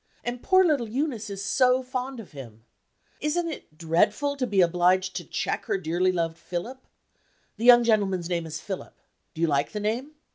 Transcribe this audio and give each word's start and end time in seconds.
And 0.23 0.41
poor 0.41 0.65
little 0.65 0.89
Eunice 0.89 1.29
is 1.29 1.45
so 1.45 1.83
fond 1.83 2.19
of 2.19 2.31
him! 2.31 2.63
Isn't 3.19 3.49
it 3.51 3.77
dreadful 3.77 4.35
to 4.37 4.47
be 4.47 4.61
obliged 4.61 5.15
to 5.17 5.23
check 5.23 5.65
her 5.65 5.77
dearly 5.77 6.11
loved 6.11 6.39
Philip? 6.39 6.87
The 7.57 7.65
young 7.65 7.83
gentleman's 7.83 8.27
name 8.27 8.47
is 8.47 8.59
Philip. 8.59 8.99
Do 9.35 9.41
you 9.41 9.47
like 9.47 9.73
the 9.73 9.79
name? 9.79 10.15